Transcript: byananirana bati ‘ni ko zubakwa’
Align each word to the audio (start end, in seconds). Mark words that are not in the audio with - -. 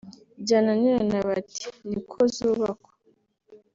byananirana 0.43 1.17
bati 1.27 1.65
‘ni 1.87 1.99
ko 2.09 2.19
zubakwa’ 2.35 2.91